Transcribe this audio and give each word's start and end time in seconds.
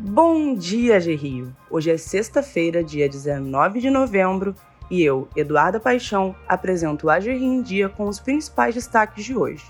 Bom 0.00 0.54
dia, 0.54 1.00
Gerrio! 1.00 1.52
Hoje 1.68 1.90
é 1.90 1.96
sexta-feira, 1.96 2.84
dia 2.84 3.08
19 3.08 3.80
de 3.80 3.90
novembro, 3.90 4.54
e 4.88 5.02
eu, 5.02 5.26
Eduarda 5.34 5.80
Paixão, 5.80 6.36
apresento 6.46 7.08
o 7.08 7.10
AGRI 7.10 7.42
em 7.42 7.60
Dia 7.60 7.88
com 7.88 8.06
os 8.06 8.20
principais 8.20 8.76
destaques 8.76 9.24
de 9.24 9.36
hoje. 9.36 9.64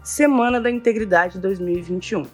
Semana 0.00 0.60
da 0.60 0.70
Integridade 0.70 1.40
2021 1.40 2.26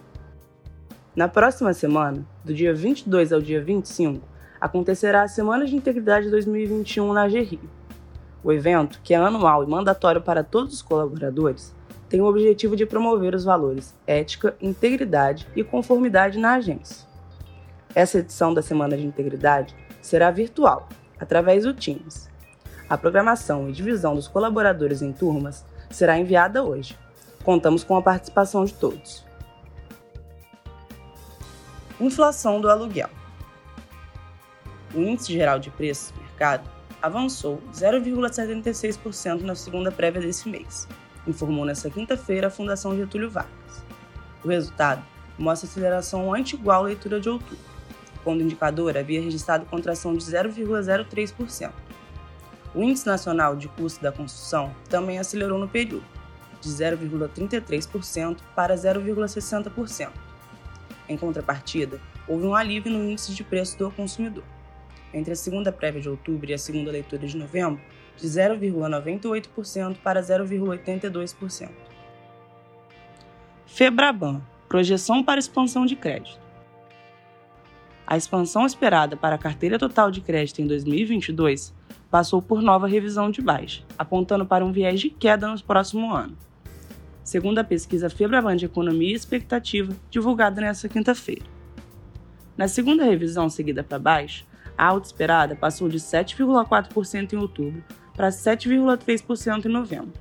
Na 1.17 1.29
próxima 1.29 1.73
semana, 1.73 2.27
do 2.45 2.53
dia 2.53 2.75
22 2.75 3.33
ao 3.33 3.41
dia 3.41 3.65
25, 3.65 4.29
acontecerá 4.61 5.23
a 5.23 5.29
Semana 5.29 5.65
de 5.65 5.75
Integridade 5.75 6.29
2021 6.29 7.11
na 7.11 7.23
AGRI. 7.23 7.59
O 8.45 8.53
evento, 8.53 9.01
que 9.03 9.15
é 9.15 9.17
anual 9.17 9.65
e 9.65 9.67
mandatório 9.67 10.21
para 10.21 10.45
todos 10.45 10.75
os 10.75 10.83
colaboradores, 10.83 11.75
tem 12.13 12.21
o 12.21 12.27
objetivo 12.27 12.77
de 12.77 12.85
promover 12.85 13.35
os 13.35 13.43
valores 13.43 13.95
ética, 14.07 14.55
integridade 14.61 15.49
e 15.57 15.65
conformidade 15.65 16.39
na 16.39 16.57
agência. 16.57 17.07
Essa 17.95 18.19
edição 18.19 18.53
da 18.53 18.61
Semana 18.61 18.99
de 18.99 19.07
Integridade 19.07 19.75
será 20.03 20.31
virtual, 20.31 20.91
através 21.19 21.65
do 21.65 21.73
Teams. 21.73 22.29
A 22.87 22.99
programação 22.99 23.67
e 23.67 23.73
divisão 23.73 24.15
dos 24.15 24.29
colaboradores 24.29 25.01
em 25.01 25.11
turmas 25.11 25.65
será 25.89 26.19
enviada 26.19 26.63
hoje. 26.63 26.99
Contamos 27.43 27.83
com 27.83 27.97
a 27.97 28.03
participação 28.03 28.67
de 28.67 28.75
todos. 28.75 29.25
Inflação 31.99 32.61
do 32.61 32.69
aluguel. 32.69 33.09
O 34.95 35.01
índice 35.01 35.33
geral 35.33 35.59
de 35.59 35.71
preços 35.71 36.11
do 36.11 36.21
mercado 36.21 36.69
avançou 37.01 37.59
0,76% 37.73 39.41
na 39.41 39.55
segunda 39.55 39.91
prévia 39.91 40.21
desse 40.21 40.47
mês, 40.47 40.87
informou 41.27 41.65
nesta 41.65 41.91
quinta-feira 41.91 42.49
a 42.49 42.51
Fundação 42.51 42.97
Getúlio 42.97 43.31
Vargas. 43.31 43.85
O 44.45 44.49
resultado 44.49 45.05
mostra 45.39 45.69
aceleração 45.69 46.33
ante-igual 46.35 46.83
à 46.83 46.87
leitura 46.87 47.21
de 47.21 47.29
outubro, 47.29 47.59
quando 48.25 48.41
o 48.41 48.45
indicador 48.45 48.97
havia 48.97 49.21
registrado 49.21 49.67
contração 49.67 50.15
de 50.15 50.25
0,03%. 50.25 51.71
O 52.75 52.83
Índice 52.83 53.07
Nacional 53.07 53.55
de 53.55 53.69
Custo 53.69 54.03
da 54.03 54.11
Construção 54.11 54.75
também 54.89 55.19
acelerou 55.19 55.59
no 55.59 55.69
período, 55.69 56.05
de 56.61 56.69
0,33% 56.69 58.39
para 58.55 58.75
0,60%. 58.75 60.11
Em 61.09 61.17
contrapartida, 61.17 62.01
houve 62.27 62.47
um 62.47 62.55
alívio 62.55 62.93
no 62.93 63.05
índice 63.05 63.35
de 63.35 63.45
preço 63.45 63.77
do 63.77 63.91
consumidor. 63.91 64.45
Entre 65.13 65.33
a 65.33 65.37
segunda 65.37 65.71
prévia 65.71 66.01
de 66.01 66.09
outubro 66.09 66.51
e 66.51 66.55
a 66.55 66.59
segunda 66.59 66.91
leitura 66.91 67.27
de 67.27 67.37
novembro, 67.37 67.81
de 68.17 68.27
0,98% 68.27 69.97
para 70.03 70.23
0,82%. 70.23 71.71
Febraban 73.67 74.43
projeção 74.73 75.23
para 75.23 75.39
expansão 75.39 75.85
de 75.85 75.95
crédito. 75.95 76.41
A 78.07 78.17
expansão 78.17 78.65
esperada 78.65 79.17
para 79.19 79.35
a 79.35 79.39
carteira 79.39 79.79
total 79.79 80.11
de 80.11 80.23
crédito 80.23 80.63
em 80.63 80.67
2022 80.67 81.75
passou 82.11 82.41
por 82.41 82.63
nova 82.63 82.87
revisão 82.87 83.31
de 83.31 83.43
baixa, 83.43 83.85
apontando 83.99 84.47
para 84.47 84.65
um 84.65 84.73
viés 84.73 84.99
de 84.99 85.11
queda 85.11 85.47
no 85.47 85.63
próximo 85.63 86.15
ano. 86.15 86.37
Segundo 87.23 87.59
a 87.59 87.65
pesquisa 87.65 88.09
Febraban 88.09 88.57
de 88.57 88.65
Economia 88.65 89.13
e 89.13 89.15
Expectativa, 89.15 89.95
divulgada 90.11 90.61
nesta 90.61 90.89
quinta-feira. 90.89 91.45
Na 92.57 92.67
segunda 92.67 93.05
revisão 93.05 93.51
seguida 93.51 93.85
para 93.85 93.99
baixo, 93.99 94.47
a 94.77 94.87
alta 94.87 95.07
esperada 95.07 95.55
passou 95.55 95.89
de 95.89 95.99
7,4% 95.99 97.33
em 97.33 97.37
outubro 97.37 97.83
para 98.15 98.29
7,3% 98.29 99.67
em 99.67 99.69
novembro. 99.69 100.13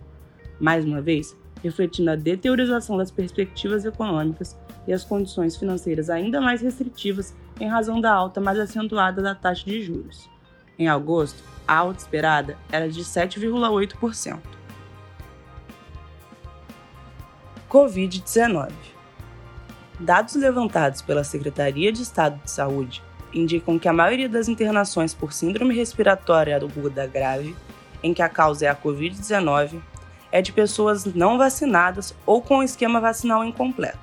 Mais 0.59 0.85
uma 0.85 1.01
vez, 1.01 1.35
refletindo 1.63 2.11
a 2.11 2.15
deteriorização 2.15 2.97
das 2.97 3.11
perspectivas 3.11 3.85
econômicas 3.85 4.57
e 4.87 4.93
as 4.93 5.03
condições 5.03 5.55
financeiras 5.55 6.09
ainda 6.09 6.41
mais 6.41 6.61
restritivas 6.61 7.35
em 7.59 7.67
razão 7.67 8.01
da 8.01 8.11
alta 8.11 8.41
mais 8.41 8.59
acentuada 8.59 9.21
da 9.21 9.35
taxa 9.35 9.65
de 9.65 9.81
juros. 9.81 10.29
Em 10.77 10.87
agosto, 10.87 11.43
a 11.67 11.75
alta 11.75 11.99
esperada 11.99 12.57
era 12.71 12.89
de 12.89 13.03
7,8%. 13.03 14.39
Covid-19 17.69 18.71
Dados 19.99 20.35
levantados 20.35 21.01
pela 21.01 21.23
Secretaria 21.23 21.91
de 21.91 22.01
Estado 22.01 22.41
de 22.43 22.49
Saúde 22.49 23.03
indicam 23.33 23.79
que 23.79 23.87
a 23.87 23.93
maioria 23.93 24.29
das 24.29 24.47
internações 24.47 25.13
por 25.13 25.33
síndrome 25.33 25.75
respiratória 25.75 26.55
aguda 26.55 27.07
grave 27.07 27.55
em 28.03 28.13
que 28.13 28.21
a 28.21 28.29
causa 28.29 28.65
é 28.65 28.69
a 28.69 28.75
Covid-19, 28.75 29.81
é 30.31 30.41
de 30.41 30.51
pessoas 30.51 31.05
não 31.05 31.37
vacinadas 31.37 32.15
ou 32.25 32.41
com 32.41 32.63
esquema 32.63 32.99
vacinal 32.99 33.43
incompleto. 33.43 33.99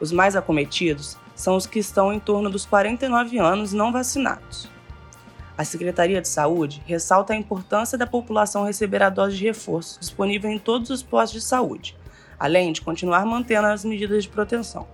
Os 0.00 0.12
mais 0.12 0.36
acometidos 0.36 1.16
são 1.34 1.56
os 1.56 1.66
que 1.66 1.78
estão 1.78 2.12
em 2.12 2.20
torno 2.20 2.48
dos 2.48 2.64
49 2.64 3.38
anos 3.38 3.72
não 3.72 3.92
vacinados. 3.92 4.68
A 5.58 5.64
Secretaria 5.64 6.20
de 6.20 6.28
Saúde 6.28 6.82
ressalta 6.86 7.32
a 7.32 7.36
importância 7.36 7.96
da 7.96 8.06
população 8.06 8.64
receber 8.64 9.02
a 9.02 9.08
dose 9.08 9.36
de 9.36 9.44
reforço 9.44 9.98
disponível 9.98 10.50
em 10.50 10.58
todos 10.58 10.90
os 10.90 11.02
postos 11.02 11.40
de 11.40 11.46
saúde, 11.46 11.96
além 12.38 12.72
de 12.72 12.82
continuar 12.82 13.24
mantendo 13.24 13.66
as 13.66 13.84
medidas 13.84 14.24
de 14.24 14.28
proteção. 14.28 14.86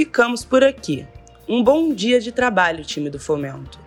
Ficamos 0.00 0.46
por 0.46 0.64
aqui. 0.64 1.06
Um 1.46 1.62
bom 1.62 1.92
dia 1.92 2.18
de 2.22 2.32
trabalho, 2.32 2.82
time 2.86 3.10
do 3.10 3.20
Fomento. 3.20 3.78